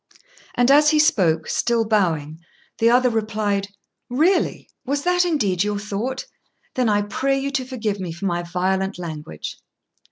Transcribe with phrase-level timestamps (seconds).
[0.55, 2.39] And as he spoke, still bowing,
[2.79, 3.67] the other replied,
[4.09, 4.67] "Really!
[4.83, 6.25] was that indeed your thought?
[6.73, 9.57] Then I pray you to forgive me for my violent language."